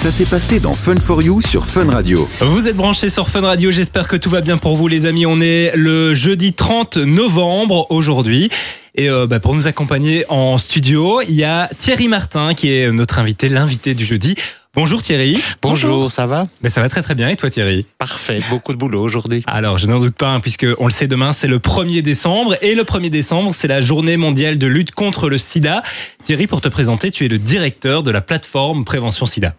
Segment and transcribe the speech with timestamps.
[0.00, 2.26] Ça s'est passé dans Fun for You sur Fun Radio.
[2.40, 5.26] Vous êtes branchés sur Fun Radio, j'espère que tout va bien pour vous les amis.
[5.26, 8.48] On est le jeudi 30 novembre aujourd'hui.
[8.94, 12.90] Et euh, bah, pour nous accompagner en studio, il y a Thierry Martin qui est
[12.90, 14.36] notre invité, l'invité du jeudi.
[14.74, 15.38] Bonjour Thierry.
[15.60, 16.48] Bonjour, ça va?
[16.62, 17.84] Mais ça va très très bien et toi Thierry?
[17.98, 19.42] Parfait, beaucoup de boulot aujourd'hui.
[19.46, 22.56] Alors je n'en doute pas hein, puisque on le sait demain c'est le 1er décembre
[22.62, 25.82] et le 1er décembre c'est la journée mondiale de lutte contre le sida.
[26.24, 29.54] Thierry pour te présenter tu es le directeur de la plateforme Prévention Sida.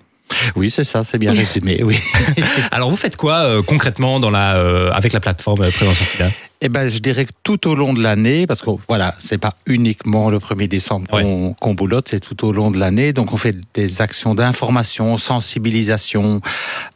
[0.56, 2.00] Oui, c'est ça, c'est bien résumé, oui.
[2.72, 6.30] Alors vous faites quoi euh, concrètement dans la, euh, avec la plateforme euh, Prévention Sida
[6.64, 9.54] Eh ben, je dirais que tout au long de l'année, parce que voilà, c'est pas
[9.66, 11.08] uniquement le 1er décembre
[11.60, 13.14] qu'on boulotte, c'est tout au long de l'année.
[13.14, 16.40] Donc, on fait des actions d'information, sensibilisation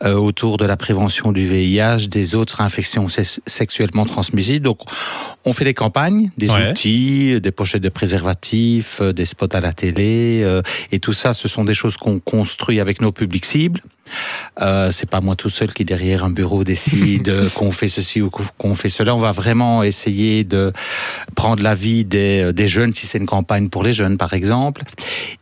[0.04, 4.64] euh, autour de la prévention du VIH, des autres infections se- sexuellement transmissibles.
[4.66, 4.82] Donc,
[5.46, 6.70] on fait des campagnes, des Ouais.
[6.70, 10.62] outils, des pochettes de préservatifs, euh, des spots à la télé, euh,
[10.92, 13.82] et tout ça, ce sont des choses qu'on construit avec nos publics cibles.
[14.62, 18.30] Euh, c'est pas moi tout seul qui derrière un bureau décide qu'on fait ceci ou
[18.30, 19.16] qu'on fait cela.
[19.16, 20.72] On va vraiment essayer de
[21.36, 24.84] prendre l'avis des, des jeunes si c'est une campagne pour les jeunes par exemple.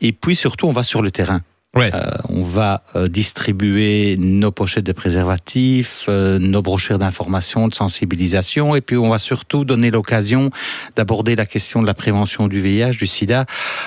[0.02, 1.42] Et puis surtout on va sur le terrain.
[1.76, 1.90] Euh,
[2.30, 8.82] on va euh, distribuer nos pochettes de préservatifs, euh, nos brochures d'information, de sensibilisation, et
[8.82, 10.52] puis on va surtout donner l'occasion
[10.96, 13.46] d'aborder la question de la prévention du VIH, du SIDA,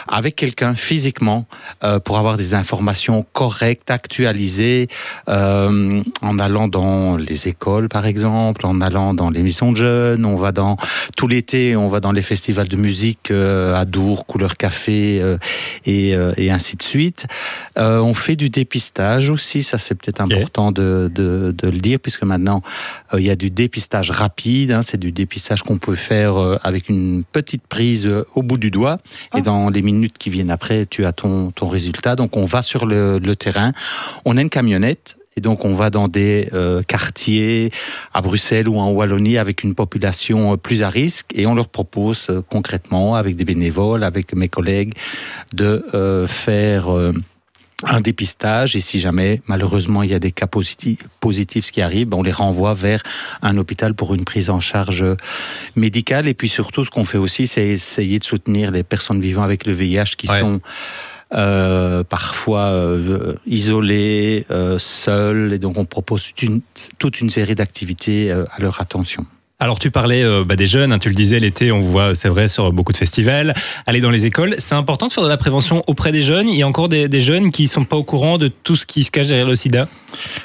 [0.09, 1.47] avec quelqu'un physiquement
[1.85, 4.89] euh, pour avoir des informations correctes, actualisées,
[5.29, 10.25] euh, en allant dans les écoles par exemple, en allant dans les maisons de jeunes,
[10.25, 10.77] on va dans
[11.17, 15.37] tout l'été, on va dans les festivals de musique à Dour, Couleur Café
[15.85, 17.27] et, et ainsi de suite.
[17.79, 21.99] Euh, on fait du dépistage aussi, ça c'est peut-être important de, de, de le dire,
[22.01, 22.63] puisque maintenant
[23.13, 26.57] euh, il y a du dépistage rapide, hein, c'est du dépistage qu'on peut faire euh,
[26.63, 28.99] avec une petite prise euh, au bout du doigt,
[29.37, 32.17] et dans les minutes qui viennent après, tu as ton, ton résultat.
[32.17, 33.73] Donc on va sur le, le terrain,
[34.25, 35.17] on a une camionnette.
[35.39, 37.71] Et donc on va dans des euh, quartiers
[38.15, 42.29] à Bruxelles ou en Wallonie avec une population plus à risque et on leur propose
[42.31, 44.95] euh, concrètement avec des bénévoles, avec mes collègues,
[45.53, 47.13] de euh, faire euh,
[47.85, 52.09] un dépistage et si jamais malheureusement il y a des cas positifs, positifs qui arrivent,
[52.09, 53.03] ben, on les renvoie vers
[53.43, 55.17] un hôpital pour une prise en charge euh,
[55.75, 59.43] médicale et puis surtout ce qu'on fait aussi c'est essayer de soutenir les personnes vivant
[59.43, 60.41] avec le VIH qui Ouais.
[60.41, 60.61] sont
[61.35, 66.61] euh, parfois euh, isolées, euh, seules et donc on propose toute une,
[66.99, 69.27] toute une série d'activités à leur attention.
[69.59, 72.29] Alors tu parlais euh, bah, des jeunes, hein, tu le disais l'été, on voit, c'est
[72.29, 73.55] vrai, sur beaucoup de festivals,
[73.87, 74.55] aller dans les écoles.
[74.59, 76.47] C'est important de faire de la prévention auprès des jeunes?
[76.47, 79.03] Il y a encore des, jeunes qui sont pas au courant de tout ce qui
[79.03, 79.89] se cache derrière le sida?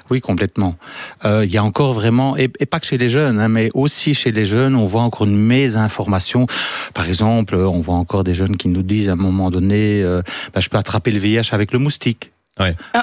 [0.10, 0.78] Oui, complètement.
[1.26, 3.70] Euh, Il y a encore vraiment, et, et pas que chez les jeunes, hein, mais
[3.74, 6.48] aussi chez les jeunes, on voit encore une mésinformation.
[6.94, 10.22] Par exemple, on voit encore des jeunes qui nous disent à un moment donné, euh,
[10.54, 12.32] bah, je peux attraper le VIH avec le moustique.
[12.60, 12.76] Ouais.
[12.96, 13.00] Euh,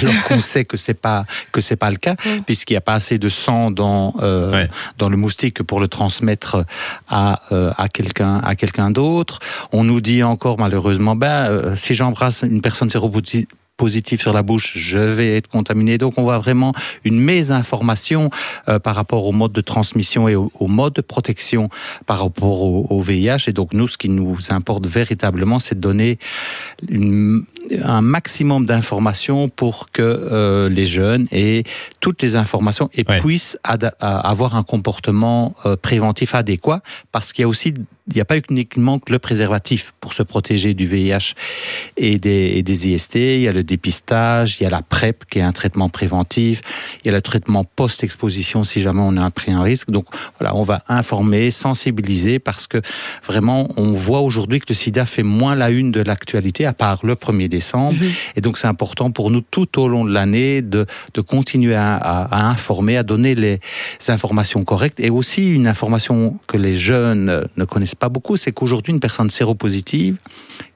[0.00, 2.14] alors qu'on sait que c'est pas que c'est pas le cas
[2.46, 4.68] puisqu'il n'y a pas assez de sang dans euh, Ouais.
[4.96, 6.64] dans le moustique pour le transmettre
[7.08, 9.40] à euh, à quelqu'un à quelqu'un d'autre.
[9.72, 14.42] On nous dit encore malheureusement ben euh, si j'embrasse une personne séropositive positive sur la
[14.42, 15.96] bouche, je vais être contaminé.
[15.96, 18.28] Donc on voit vraiment une mésinformation
[18.68, 21.70] euh, par rapport au mode de transmission et au, au mode de protection
[22.04, 23.44] par rapport au, au VIH.
[23.48, 26.18] Et donc nous, ce qui nous importe véritablement, c'est de donner
[26.90, 27.44] une-
[27.84, 31.62] un maximum d'informations pour que euh, les jeunes aient
[32.00, 33.18] toutes les informations et Ouais.
[33.18, 33.74] puissent à-
[34.28, 36.80] avoir un comportement euh, préventif adéquat
[37.12, 37.74] parce qu'il y a aussi
[38.12, 41.34] il n'y a pas uniquement que le préservatif pour se protéger du VIH
[41.96, 43.14] et des, et des IST.
[43.14, 46.60] Il y a le dépistage, il y a la PrEP qui est un traitement préventif,
[47.04, 49.90] il y a le traitement post-exposition si jamais on a pris un risque.
[49.92, 50.06] Donc
[50.40, 52.78] voilà, on va informer, sensibiliser parce que
[53.24, 57.06] vraiment on voit aujourd'hui que le sida fait moins la une de l'actualité à part
[57.06, 57.98] le 1er décembre.
[58.36, 61.96] Et donc c'est important pour nous tout au long de l'année de, de continuer à,
[61.96, 63.60] à- à informer, à donner les
[64.08, 68.92] informations correctes et aussi une information que les jeunes ne connaissent pas beaucoup, c'est qu'aujourd'hui
[68.94, 70.16] une personne séropositive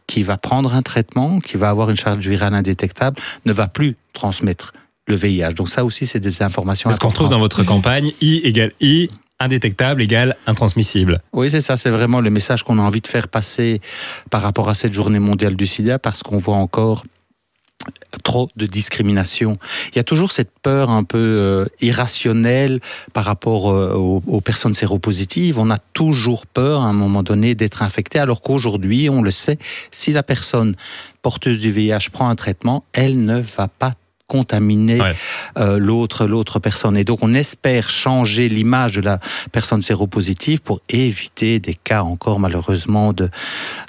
[0.07, 3.97] qui va prendre un traitement, qui va avoir une charge virale indétectable, ne va plus
[4.13, 4.73] transmettre
[5.07, 5.55] le VIH.
[5.55, 8.13] Donc ça aussi, c'est des informations C'est ce qu'on retrouve dans votre campagne.
[8.21, 9.09] I égale I,
[9.41, 11.21] indétectable égale intransmissible.
[11.33, 11.77] Oui, c'est ça.
[11.77, 13.81] C'est vraiment le message qu'on a envie de faire passer
[14.31, 17.03] par rapport à cette journée mondiale du sida, parce qu'on voit encore
[18.23, 19.59] trop de discrimination.
[19.93, 22.81] Il y a toujours cette peur un peu euh, irrationnelle
[23.13, 25.59] par rapport euh, aux, aux personnes séropositives.
[25.59, 29.59] On a toujours peur à un moment donné d'être infecté, alors qu'aujourd'hui, on le sait,
[29.91, 30.77] si la personne
[31.23, 33.95] porteuse du VIH prend un traitement, elle ne va pas
[34.27, 35.15] contaminer Ouais.
[35.59, 36.97] euh, l'autre l'autre personne.
[36.97, 39.21] Et donc on espère changer l'image de la
[39.53, 43.29] personne séropositive pour éviter des cas encore malheureusement de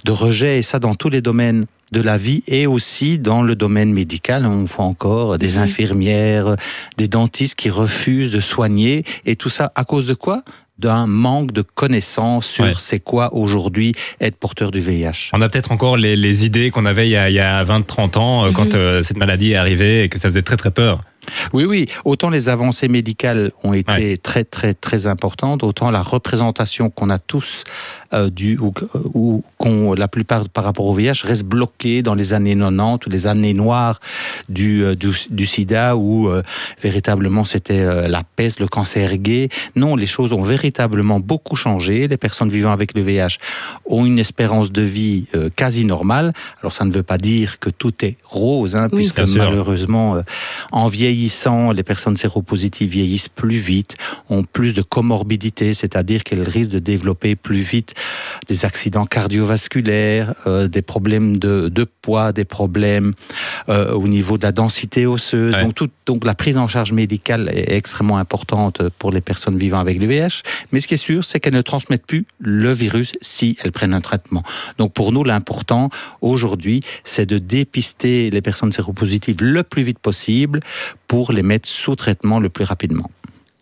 [0.03, 0.59] de rejet.
[0.59, 4.45] Et ça dans tous les domaines de la vie et aussi dans le domaine médical.
[4.45, 6.55] On voit encore des infirmières,
[6.97, 9.03] des dentistes qui refusent de soigner.
[9.25, 10.43] Et tout ça à cause de quoi?
[10.79, 12.73] D'un manque de connaissances sur Ouais.
[12.77, 15.29] c'est quoi aujourd'hui être porteur du VIH.
[15.33, 18.45] On a peut-être encore les, les idées qu'on avait il y a, a 20-30 ans
[18.45, 21.03] euh, quand euh, cette maladie est arrivée et que ça faisait très très peur.
[21.53, 21.85] Oui, oui.
[22.05, 24.17] Autant les avancées médicales ont été Ouais.
[24.17, 27.63] très, très, très importantes, autant la représentation qu'on a tous
[28.13, 28.73] euh, du ou,
[29.13, 33.09] ou qu'on la plupart par rapport au VIH reste bloquée dans les années 90 ou
[33.09, 33.99] les années noires
[34.49, 36.41] du euh, du, du SIDA où euh,
[36.81, 39.49] véritablement c'était euh, la peste, le cancer gay.
[39.75, 42.07] Non, les choses ont véritablement beaucoup changé.
[42.07, 43.37] Les personnes vivant avec le VIH
[43.85, 46.33] ont une espérance de vie euh, quasi normale.
[46.61, 49.09] Alors ça ne veut pas dire que tout est rose, hein, Oui.
[49.11, 50.21] puisque malheureusement, euh,
[50.71, 51.14] en vieillissant,
[51.73, 53.95] les personnes séropositives vieillissent plus vite,
[54.29, 57.93] ont plus de comorbidités, c'est-à-dire qu'elles risquent de développer plus vite
[58.47, 63.13] des accidents cardiovasculaires, euh, des problèmes de, de poids, des problèmes
[63.69, 65.53] euh, au niveau de la densité osseuse.
[65.53, 65.63] Ouais.
[65.63, 69.79] Donc, tout, donc la prise en charge médicale est extrêmement importante pour les personnes vivant
[69.79, 70.41] avec le VIH.
[70.71, 73.93] Mais ce qui est sûr, c'est qu'elles ne transmettent plus le virus si elles prennent
[73.93, 74.43] un traitement.
[74.77, 75.89] Donc pour nous, l'important
[76.21, 80.59] aujourd'hui, c'est de dépister les personnes séropositives le plus vite possible
[81.07, 83.09] pour les mettre sous traitement le plus rapidement.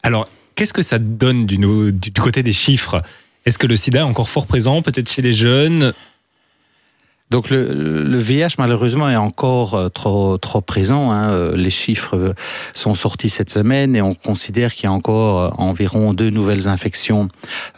[0.03, 1.59] Alors, qu'est-ce que ça donne du,
[2.19, 3.01] côté des chiffres?
[3.45, 5.93] Est-ce que le sida est encore fort présent, peut-être chez les jeunes?
[7.29, 11.09] Donc le, le VIH malheureusement est encore euh, trop trop présent.
[11.09, 11.31] hein.
[11.31, 12.33] Euh, Les chiffres euh,
[12.75, 17.29] sont sortis cette semaine et on considère qu'il y a encore environ deux nouvelles infections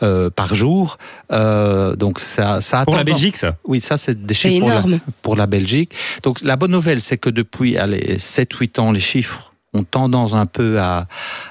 [0.03, 0.97] euh, par jour.
[1.31, 3.55] Euh, donc ça ça Pour la Belgique, ça?
[3.65, 5.93] Oui, ça c'est des chiffres pour la, pour la Belgique.
[6.23, 10.45] Donc la bonne nouvelle, c'est que depuis allez, 7-8 ans, les chiffres ont tendance un
[10.45, 11.07] peu à,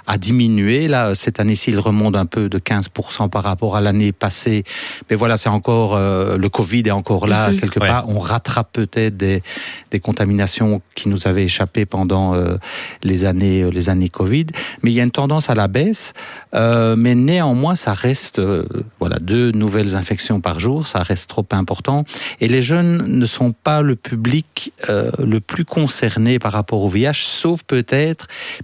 [0.06, 0.88] à diminuer.
[0.88, 4.64] Là, cette année-ci, ils remontent un peu de 15% par rapport à l'année passée.
[5.10, 7.60] Mais voilà, c'est encore euh, le Covid est encore là Mhm.
[7.60, 7.88] quelque Ouais.
[7.88, 8.08] part.
[8.08, 9.42] On rattrape peut-être des,
[9.90, 12.56] des contaminations qui nous avaient échappé pendant euh,
[13.02, 14.46] les années les années Covid.
[14.82, 16.12] Mais il y a une tendance à la baisse.
[16.54, 18.64] Euh, mais néanmoins, ça reste euh,
[19.00, 20.86] voilà deux nouvelles infections par jour.
[20.86, 22.04] Ça reste trop important.
[22.40, 26.88] Et les jeunes ne sont pas le public euh, le plus concerné par rapport au
[26.88, 28.13] VIH, sauf peut-être,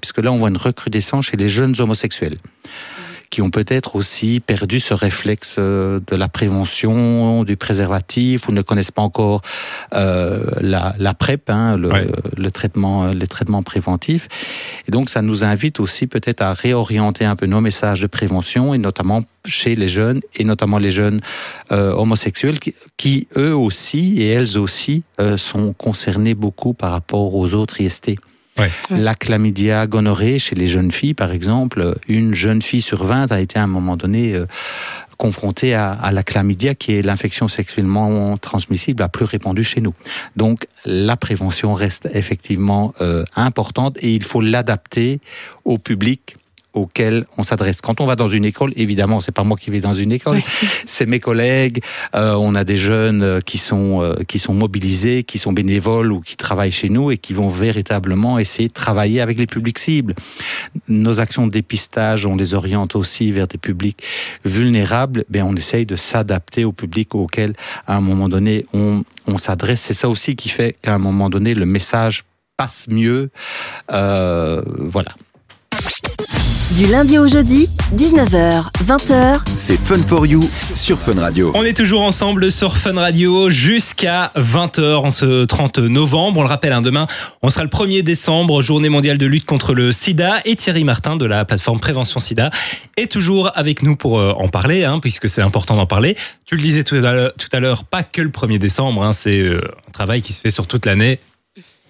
[0.01, 2.39] puisque là on voit une recrudescence chez les jeunes homosexuels
[3.31, 8.61] qui ont peut-être aussi perdu ce réflexe euh, de la prévention, du préservatif, ou ne
[8.61, 9.43] connaissent pas encore
[9.95, 12.09] euh, la, la PrEP, hein, le, Ouais.
[12.37, 14.27] le traitement, les traitements préventifs.
[14.89, 18.75] Et donc, ça nous invite aussi peut-être à réorienter un peu nos messages de prévention,
[18.75, 21.21] et notamment chez les jeunes, et notamment les jeunes
[21.71, 27.33] euh, homosexuels, qui, qui, eux aussi et elles aussi euh, sont concernés beaucoup par rapport
[27.37, 28.17] aux autres IST.
[28.59, 28.71] Ouais.
[28.91, 33.41] La chlamydia gonorrhée chez les jeunes filles, par exemple, une jeune fille sur 20 a
[33.41, 34.47] été à un moment donné euh,
[35.17, 39.95] confrontée à, à la chlamydia, qui est l'infection sexuellement transmissible la plus répandue chez nous.
[40.35, 45.21] Donc la prévention reste effectivement euh, importante et il faut l'adapter
[45.65, 46.37] au public
[46.75, 47.81] auquel on s'adresse.
[47.81, 50.39] Quand on va dans une école, évidemment, c'est pas moi qui vais dans une école,
[50.87, 51.83] c'est mes collègues.
[52.15, 56.13] Euh, on a des jeunes euh, qui sont euh, qui sont mobilisés, qui sont bénévoles
[56.13, 59.79] ou qui travaillent chez nous et qui vont véritablement essayer de travailler avec les publics
[59.79, 60.15] cibles.
[60.89, 64.03] Nos actions de dépistage, on les oriente aussi vers des publics
[64.45, 65.25] vulnérables.
[65.29, 67.55] Ben on essaye de s'adapter au public auquel,
[67.87, 69.81] à un moment donné, on, on s'adresse.
[69.81, 72.25] C'est ça aussi qui fait qu'à un moment donné, le message
[72.61, 73.31] passe mieux.
[73.91, 75.15] Euh, voilà.
[76.77, 80.41] Du lundi au jeudi, 19h, 20h, C'est Fun for You
[80.75, 81.51] sur Fun Radio.
[81.55, 86.39] On est toujours ensemble sur Fun Radio jusqu'à 20h en ce 30 novembre.
[86.39, 87.09] On le rappelle, hein, demain,
[87.43, 90.39] on sera le 1er décembre, journée mondiale de lutte contre le sida.
[90.45, 92.51] Et Thierry Martin de la plateforme Prévention Sida
[92.97, 96.17] est toujours avec nous pour euh, en parler, hein, puisque c'est important d'en parler.
[96.47, 99.91] Tu le disais tout à l'heure, pas que le 1er décembre, hein, c'est euh, un
[99.91, 101.19] travail qui se fait sur toute l'année.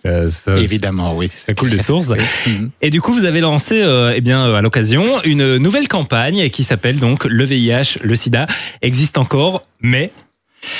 [0.02, 1.30] Ça, ça- Évidemment, oui.
[1.46, 2.10] Ça coule de source.
[2.82, 6.48] Et du coup, vous avez lancé, euh, eh bien, euh, à l'occasion, une nouvelle campagne
[6.50, 8.46] qui s'appelle donc Le VIH, le SIDA
[8.82, 10.10] existe encore, mais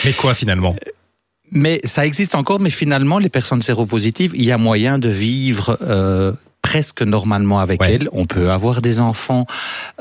[0.05, 0.77] mais quoi finalement?
[1.53, 5.77] Mais ça existe encore, mais finalement, les personnes séropositives, il y a moyen de vivre
[5.83, 7.95] euh, presque normalement avec Ouais.
[7.95, 8.09] elles.
[8.12, 9.47] On peut avoir des enfants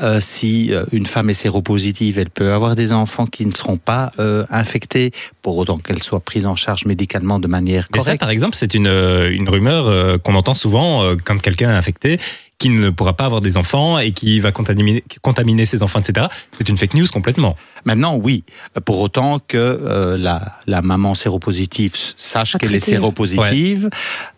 [0.01, 3.77] euh, si euh, une femme est séropositive, elle peut avoir des enfants qui ne seront
[3.77, 5.11] pas euh, infectés,
[5.41, 8.19] pour autant qu'elle soit prise en charge médicalement de manière Mais ça, correcte.
[8.19, 11.75] par exemple, c'est une euh, une rumeur euh, qu'on entend souvent euh, quand quelqu'un est
[11.75, 12.19] infecté,
[12.59, 16.27] qui ne pourra pas avoir des enfants et qui va contaminer, contaminer ses enfants, etc.
[16.51, 17.55] C'est une fake news complètement.
[17.85, 18.43] Maintenant, oui,
[18.83, 23.89] pour autant que euh, la, la, maman séropositive sache qu'elle est séropositive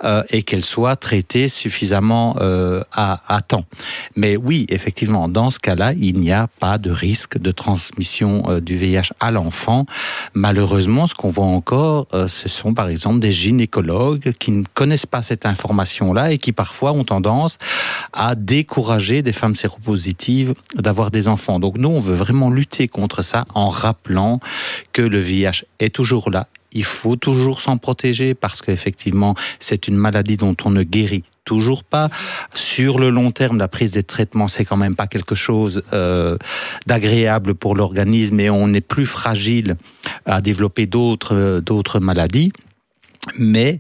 [0.04, 3.66] euh, et qu'elle soit traitée suffisamment euh, à, à, temps.
[4.16, 8.62] Mais oui, effectivement, dans ce cas-là, il n'y a pas de risque de transmission euh,
[8.62, 9.88] du VIH à l'enfant.
[10.36, 15.08] Malheureusement, ce qu'on voit encore, euh, ce sont par exemple des gynécologues qui ne connaissent
[15.08, 17.58] pas cette information-là et qui parfois ont tendance
[18.14, 21.60] à décourager des femmes séropositives d'avoir des enfants.
[21.60, 24.40] Donc nous, on veut vraiment lutter contre ça en rappelant
[24.94, 26.48] que le VIH est toujours là.
[26.74, 31.84] Il faut toujours s'en protéger parce qu'effectivement, c'est une maladie dont on ne guérit toujours
[31.84, 32.10] pas.
[32.54, 36.38] Sur le long terme, la prise des traitements, c'est quand même pas quelque chose euh,
[36.88, 39.76] d'agréable pour l'organisme et on est plus fragile
[40.26, 42.54] à développer d'autres d'autres maladies.
[43.38, 43.80] Mais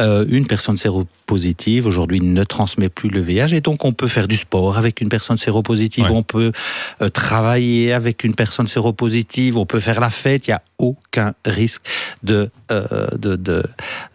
[0.00, 4.26] euh, une personne séropositive aujourd'hui ne transmet plus le VIH et donc on peut faire
[4.26, 6.52] du sport avec une personne séropositive, on peut
[7.00, 11.34] euh, travailler avec une personne séropositive, on peut faire la fête, il n'y a aucun
[11.44, 11.82] risque
[12.22, 13.62] de, euh, de, de,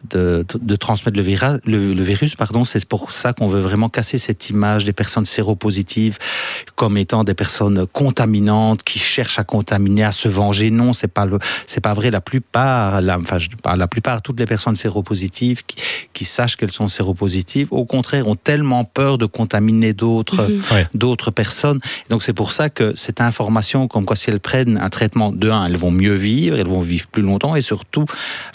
[0.09, 1.59] de, de, transmettre le, virus.
[1.65, 2.35] Le, le virus.
[2.35, 6.17] Pardon, c'est pour ça qu'on veut vraiment casser cette image des personnes séropositives
[6.75, 10.69] comme étant des personnes contaminantes qui cherchent à contaminer, à se venger.
[10.71, 12.11] Non, c'est pas le, c'est pas vrai.
[12.11, 13.37] La plupart, la, enfin,
[13.75, 15.75] la plupart, toutes les personnes séropositives qui,
[16.13, 20.61] qui sachent qu'elles sont séropositives, au contraire, ont tellement peur de contaminer d'autres, Mhm.
[20.71, 20.87] Ouais.
[20.93, 21.79] d'autres personnes.
[22.09, 25.49] Donc c'est pour ça que cette information, comme quoi si elles prennent un traitement de
[25.49, 28.05] un, elles vont mieux vivre, elles vont vivre plus longtemps et surtout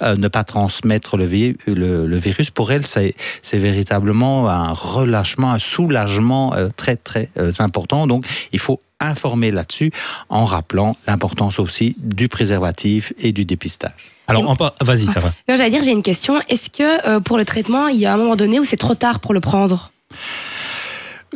[0.02, 2.50] euh, ne pas transmettre le, vi- le, le virus.
[2.50, 8.06] Pour elles, c'est c'est véritablement un relâchement, un soulagement euh, très très euh, important.
[8.06, 9.92] Donc il faut informer là-dessus
[10.28, 13.92] en rappelant l'importance aussi du préservatif et du dépistage.
[14.28, 15.32] Alors, vas-y, ça va.
[15.48, 16.40] Non, j'allais dire, j'ai une question.
[16.48, 18.94] Est-ce que euh, pour le traitement, il y a un moment donné où c'est trop
[18.94, 19.90] tard pour le prendre?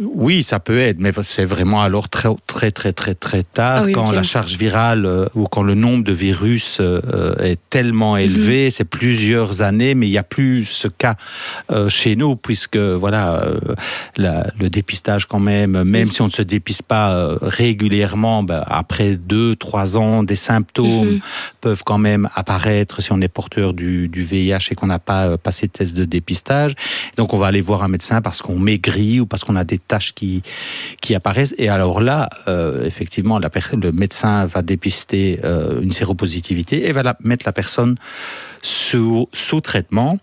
[0.01, 3.87] Oui, ça peut être, mais c'est vraiment alors très très très très très tard Ah
[3.87, 7.59] oui, quand la charge virale euh, ou quand le nombre de virus euh, euh, est
[7.71, 11.17] tellement élevé, c'est plusieurs années, mais il n'y a plus ce cas
[11.71, 13.45] euh, chez nous puisque voilà
[14.17, 19.17] la- le dépistage quand même, même si on ne se dépiste pas régulièrement, ben, après
[19.17, 21.21] deux trois ans, des symptômes Mhm.
[21.61, 25.37] peuvent quand même apparaître si on est porteur du, du VIH et qu'on n'a pas
[25.39, 26.75] passé de test de dépistage.
[27.17, 29.79] Donc on va aller voir un médecin parce qu'on maigrit ou parce qu'on a des
[29.87, 30.43] taches qui,
[31.01, 31.55] qui apparaissent.
[31.59, 37.03] Et alors là, euh, effectivement, la le médecin va dépister euh, une séropositivité et va
[37.03, 37.97] la, mettre la personne
[38.63, 40.19] sous, sous traitement.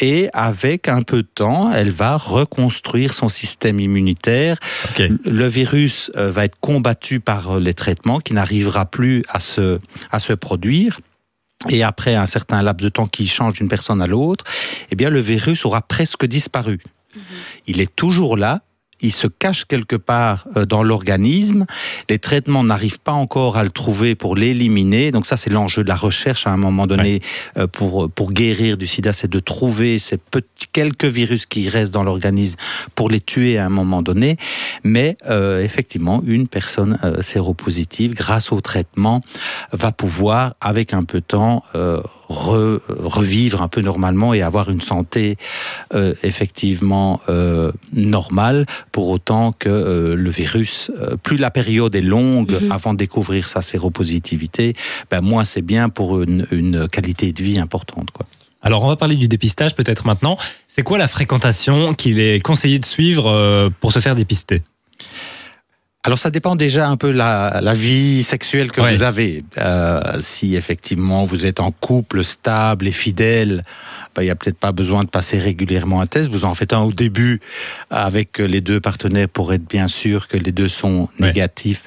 [0.00, 4.56] Et avec un peu de temps, elle va reconstruire son système immunitaire
[4.98, 10.18] le virus euh, va être combattu par les traitements qui n'arrivera plus à se, à
[10.18, 11.00] se produire.
[11.68, 14.44] Et après un certain laps de temps qui change d'une personne à l'autre,
[14.90, 16.78] eh bien le virus aura presque disparu.
[17.66, 18.62] Il est toujours là,
[19.00, 21.66] il se cache quelque part euh, dans l'organisme.
[22.08, 25.10] Les traitements n'arrivent pas encore à le trouver pour l'éliminer.
[25.10, 27.20] Donc ça, c'est l'enjeu de la recherche à un moment donné
[27.56, 31.92] euh, pour pour guérir du SIDA, c'est de trouver ces petits quelques virus qui restent
[31.92, 32.56] dans l'organisme
[32.94, 34.36] pour les tuer à un moment donné.
[34.84, 39.22] Mais euh, effectivement, une personne euh, séropositive, grâce au traitement,
[39.72, 44.70] va pouvoir, avec un peu de temps, euh, re- revivre un peu normalement et avoir
[44.70, 45.36] une santé
[45.94, 52.00] euh, effectivement euh, normale, pour autant que euh, le virus, euh, plus la période est
[52.00, 52.72] longue Mhm.
[52.72, 54.74] avant de découvrir sa séropositivité,
[55.10, 58.10] ben moins c'est bien pour une, une qualité de vie importante.
[58.12, 58.26] Quoi.
[58.62, 60.36] Alors, on va parler du dépistage peut-être maintenant.
[60.66, 64.62] C'est quoi la fréquentation qu'il est conseillé de suivre euh, pour se faire dépister?
[66.08, 68.96] Alors ça dépend déjà un peu la, la vie sexuelle que Ouais.
[68.96, 69.44] vous avez.
[69.58, 73.62] Euh, si effectivement vous êtes en couple stable et fidèle,
[74.16, 76.30] ben, il n'y a peut-être pas besoin de passer régulièrement un test.
[76.30, 77.42] Vous en faites un au début
[77.90, 81.26] avec les deux partenaires pour être bien sûr que les deux sont Ouais.
[81.26, 81.84] négatifs.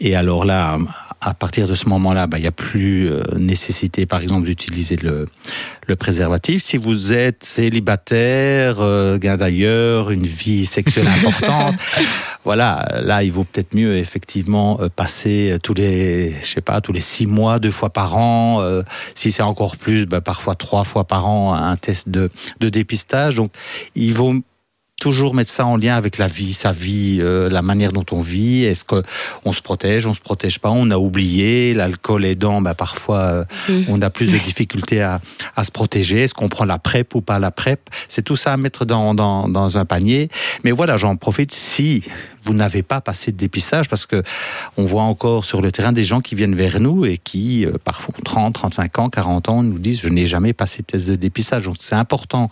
[0.00, 0.76] Et alors là,
[1.20, 4.96] à partir de ce moment-là, ben, il n'y a plus euh, nécessité par exemple d'utiliser
[4.96, 5.28] le,
[5.86, 6.60] le préservatif.
[6.60, 11.76] Si vous êtes célibataire, euh, d'ailleurs, une vie sexuelle importante,
[12.44, 16.92] voilà, là, il vaut peut-être mieux effectivement euh, passer tous les, je sais pas, tous
[16.92, 18.60] les six mois, deux fois par an.
[18.62, 18.82] euh,
[19.14, 22.30] si c'est encore plus, ben, parfois trois fois par an, un test de,
[22.60, 23.34] de dépistage.
[23.34, 23.52] Donc,
[23.94, 24.34] il vaut
[25.00, 28.20] toujours mettre ça en lien avec la vie, sa vie, euh, la manière dont on
[28.20, 28.64] vit.
[28.64, 29.02] Est-ce que
[29.44, 33.44] on se protège, on se protège pas, on a oublié, l'alcool aidant, ben parfois euh,
[33.68, 33.86] Mhm.
[33.88, 35.20] on a plus de difficultés à,
[35.56, 36.22] à se protéger.
[36.24, 37.80] Est-ce qu'on prend la PrEP ou pas la PrEP?
[38.08, 40.28] C'est tout ça à mettre dans, dans, dans un panier.
[40.62, 42.04] Mais voilà, j'en profite si
[42.44, 44.22] vous n'avez pas passé de dépistage parce que
[44.76, 47.72] on voit encore sur le terrain des gens qui viennent vers nous et qui, euh,
[47.82, 51.16] parfois 30, 35 ans, 40 ans, nous disent je n'ai jamais passé de test de
[51.16, 51.64] dépistage.
[51.64, 52.50] Donc c'est important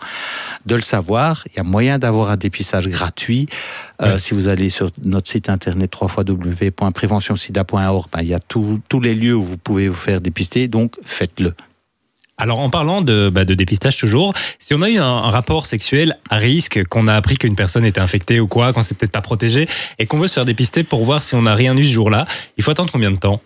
[0.65, 1.43] de le savoir.
[1.47, 3.47] Il y a moyen d'avoir un dépistage gratuit.
[4.01, 9.01] Euh, Si vous allez sur notre site internet www.préventionsida.org, ben, il y a tous tous
[9.01, 10.67] les lieux où vous pouvez vous faire dépister.
[10.67, 11.53] Donc faites-le.
[12.41, 15.65] Alors en parlant de, bah, de dépistage toujours, si on a eu un, un rapport
[15.65, 19.11] sexuel à risque, qu'on a appris qu'une personne était infectée ou quoi, qu'on s'est peut-être
[19.11, 19.67] pas protégé,
[19.99, 22.25] et qu'on veut se faire dépister pour voir si on n'a rien eu ce jour-là,
[22.57, 23.41] il faut attendre combien de temps?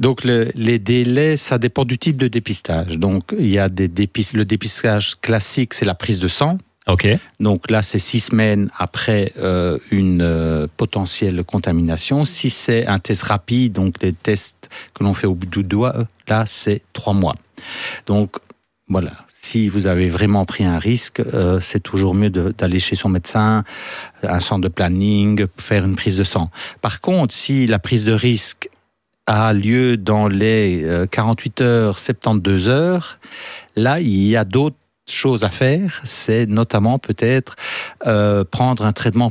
[0.00, 2.98] Donc le- les délais, ça dépend du type de dépistage.
[2.98, 6.58] Donc il y a des dépis- le dépistage classique, c'est la prise de sang.
[6.88, 7.06] Ok.
[7.38, 12.24] Donc là, c'est six semaines après euh, une euh, potentielle contamination.
[12.24, 15.94] Si c'est un test rapide, donc les tests que l'on fait au bout du doigt,
[16.28, 17.36] là, c'est trois mois.
[18.06, 18.36] Donc
[18.88, 23.08] voilà, si vous avez vraiment pris un risque, euh, c'est toujours mieux d'aller chez son
[23.08, 23.64] médecin,
[24.22, 26.50] un centre de planning, faire une prise de sang.
[26.82, 28.68] Par contre, si la prise de risque
[29.26, 33.18] a lieu dans les euh, 48 heures, 72 heures,
[33.74, 34.76] là, il y a d'autres
[35.08, 36.02] choses à faire.
[36.04, 37.56] C'est notamment peut-être
[38.06, 39.30] euh, prendre un traitement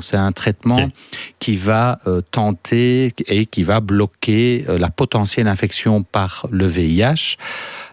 [0.00, 0.90] C'est un traitement
[1.38, 7.36] qui va euh, tenter et qui va bloquer euh, la potentielle infection par le VIH.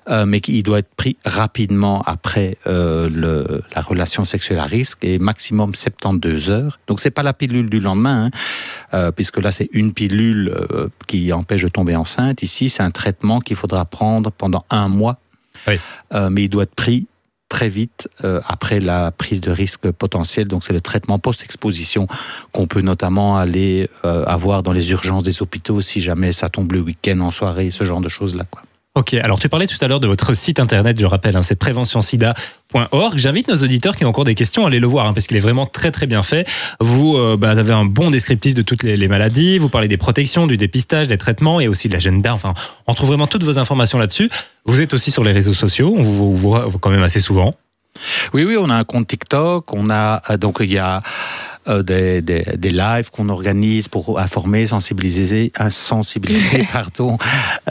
[0.10, 5.20] euh, mais qui doit être pris rapidement après le, la relation sexuelle à risque et
[5.20, 6.80] maximum 72 heures.
[6.88, 8.32] Donc c'est pas la pilule du lendemain,
[8.92, 10.52] hein, puisque là c'est une pilule
[11.06, 12.42] qui empêche de tomber enceinte.
[12.42, 15.20] Ici c'est un traitement qu'il faudra prendre pendant un mois,
[15.68, 15.78] Oui.
[16.32, 17.06] Mais il doit être pris
[17.50, 20.48] très vite euh, après la prise de risque potentiel.
[20.48, 22.08] Donc c'est le traitement post-exposition
[22.52, 26.72] qu'on peut notamment aller euh, avoir dans les urgences des hôpitaux si jamais ça tombe
[26.72, 28.46] le week-end en soirée, ce genre de choses là.
[28.50, 28.62] Quoi.
[28.96, 31.56] Ok, alors tu parlais tout à l'heure de votre site internet, je rappelle, hein, c'est
[31.56, 33.18] préventionsida.org.
[33.18, 35.38] J'invite nos auditeurs qui ont encore des questions à aller le voir, hein, parce qu'il
[35.38, 36.48] est vraiment très très bien fait.
[36.80, 39.98] Vous euh, bah, avez un bon descriptif de toutes les, les maladies, vous parlez des
[39.98, 42.34] protections, du dépistage, des traitements et aussi de l'agenda.
[42.34, 42.56] Enfin,
[42.88, 44.30] on trouve vraiment toutes vos informations là-dessus.
[44.66, 47.54] Vous êtes aussi sur les réseaux sociaux, on vous voit quand même assez souvent.
[48.34, 51.02] Oui, oui, on a un compte TikTok, on a euh, donc il y a
[51.84, 57.18] des, des, des lives qu'on organise pour informer, sensibiliser, euh, sensibiliser, pardon.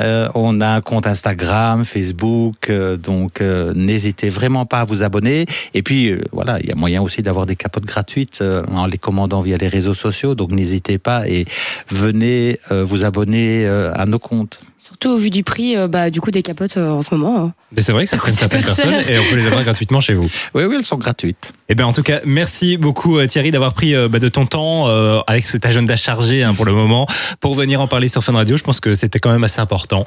[0.00, 5.02] Euh, on a un compte Instagram, Facebook, euh, donc euh, n'hésitez vraiment pas à vous
[5.02, 5.46] abonner.
[5.74, 8.86] Et puis euh, voilà, il y a moyen aussi d'avoir des capotes gratuites euh, en
[8.86, 11.46] les commandant via les réseaux sociaux, donc n'hésitez pas et
[11.88, 14.62] venez euh, vous abonner euh, à nos comptes.
[14.88, 17.45] Surtout au vu du prix, euh, bah, du coup, des capotes euh, en ce moment.
[17.45, 17.52] hein.
[17.76, 18.85] Mais c'est vrai que ça prenne certaines super cher.
[18.97, 20.26] personnes et on peut les avoir gratuitement chez vous.
[20.54, 21.52] Oui, oui, elles sont gratuites.
[21.68, 24.47] Eh bien, en tout cas, merci beaucoup euh, Thierry d'avoir pris euh, bah, de ton
[24.47, 27.07] temps euh, avec cet agenda chargé hein, pour le moment
[27.40, 28.57] pour venir en parler sur Fun Radio.
[28.57, 30.07] Je pense que c'était quand même assez important.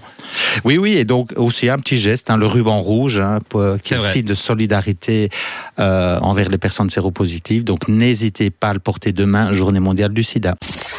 [0.63, 3.93] Oui, oui, et donc aussi un petit geste, hein, le ruban rouge, hein, pour, qui
[3.93, 4.09] est vrai.
[4.09, 5.29] aussi de solidarité
[5.77, 7.63] euh, envers les personnes séropositives.
[7.63, 10.55] Donc n'hésitez pas à le porter demain, Journée mondiale du sida.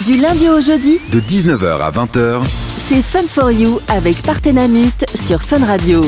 [0.06, 2.42] Du lundi au jeudi, De 19h à 20h,
[2.88, 6.02] c'est Fun for You avec Partenamut sur Fun Radio.